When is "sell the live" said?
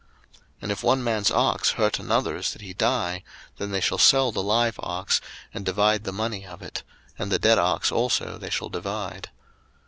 3.99-4.79